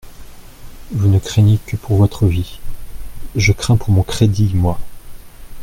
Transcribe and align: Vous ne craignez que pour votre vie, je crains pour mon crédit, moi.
Vous 0.89 1.09
ne 1.09 1.19
craignez 1.19 1.59
que 1.67 1.75
pour 1.77 1.97
votre 1.97 2.25
vie, 2.25 2.59
je 3.35 3.51
crains 3.51 3.77
pour 3.77 3.91
mon 3.91 4.01
crédit, 4.01 4.49
moi. 4.55 4.79